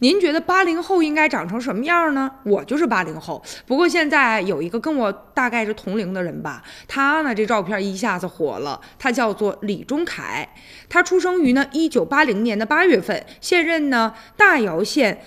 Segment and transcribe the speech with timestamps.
[0.00, 2.30] 您觉得八零后应该长成什么样呢？
[2.44, 10.46] 我就是八零后，不过现在有一个跟我大概是同龄的人吧，他呢这照片一下子火了，他叫做李忠凯，
[10.90, 15.22] 他出生于呢一九八零年的八月份，现任呢大姚县。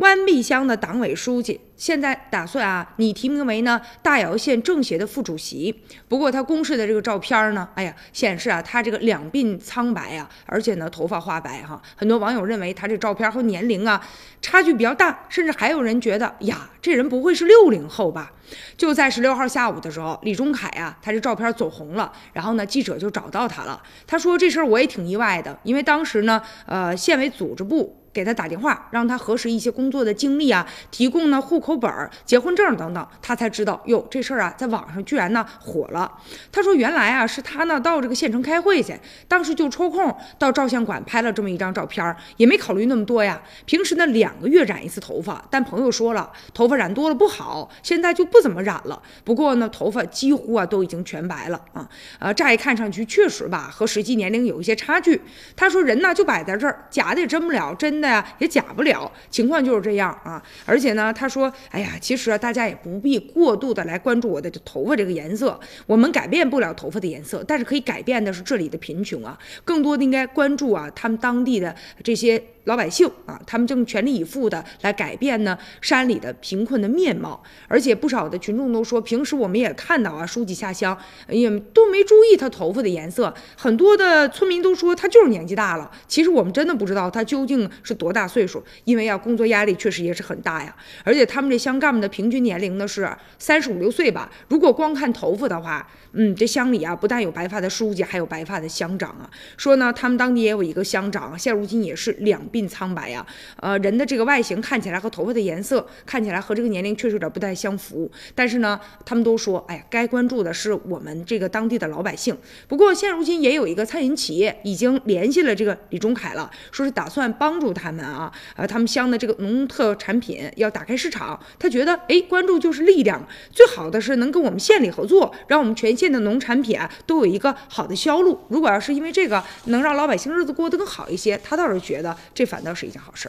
[0.00, 5.82] 湾碧乡的党委书记现在打算啊，拟提名为呢大姚县政协的副主席。
[6.08, 11.80] 不过他公示的这个照片呢，哎呀，显示啊他这个两鬓苍白啊，而且呢头发花白哈。
[11.96, 14.02] 很多网友认为他这照片和年龄啊
[14.40, 18.32] 差距比较大，甚至还有人觉得呀，这人不会是六零后吧？
[18.76, 23.82] 就在十六号下午的时候，李忠凯啊，他这照片走红了，然后呢记者就找到他了。
[24.06, 27.99] 他说这事儿我也挺意外的，因为当时呢，呃，县委组织部。
[28.12, 36.10] 给他打电话，让他核实一些工作的经历啊，提供呢户口本、结婚证等等，他才知道哟，这事儿啊在网上居然呢火了。
[36.50, 43.40] 他说原来啊是他呢到这个县城开会去，当时就抽空到照相馆拍了这么一张照片，也没考虑那么多呀。
[43.64, 49.00] 平时呢两个月染一次头发，但朋友说了，头发染多了不好，现在就不怎么染了。
[49.22, 51.88] 不过呢头发几乎啊都已经全白了啊，
[52.18, 55.22] 呃乍一看上去确实吧和实际年龄有一些差距。
[55.54, 57.99] 他说人呢就摆在这儿，假的也真不了，真。
[58.00, 60.42] 的呀也假不了，情况就是这样啊。
[60.64, 69.38] 而且呢，他说：“哎呀，其实啊，大家也不必过度的来关注我的头发这个颜色，我们改变不了头发的颜色，但是可以改变的是这里的贫穷啊。
[69.64, 80.96] 更多的应该关注啊，他们当地的这些。”老百姓啊，他们正全力以赴的来改变呢山里的贫困的面貌，而且不少的群众都说，平时我们也看到啊，书记下乡
[81.28, 85.90] 也都没注意他头发的颜色，很多的村民都说他就是年纪大了。
[86.06, 90.76] 其实我们真的不知道他究竟是多大岁数，因为啊，工作压力确实也是很大呀。
[91.02, 94.30] 而且他们这乡干部的平均年龄呢是三十五六岁吧。
[94.48, 99.30] 如果光看头发的话，嗯，这乡里啊不但有白发的书记，还有白发的乡长啊。
[99.56, 102.38] 说呢，他们当地也有一个乡长，现如今也是两。
[102.52, 103.24] 鬓苍白呀，
[103.56, 108.10] 呃，人的这个外形看起来和头发的颜色看起来和这个年龄确实有点不太相符。
[108.34, 112.36] 但是呢，他们都说，哎呀，该关注的是我们这个当地的老百姓。
[112.68, 121.38] 不过现如今也有一个餐饮企业已经联系了这个李忠凯了，说是打算帮助他们啊，呃，他们乡的这个农特产品要打开市场。
[121.58, 128.38] 他觉得，哎，关注就是力量，最好的是能跟我们县里合作，让我们全县的农产品啊都有一个好的销路。
[128.48, 132.16] 如果要是因为这个能让老百姓日子过得更好一些，他倒是觉得。
[132.40, 133.28] 这反倒是一件好事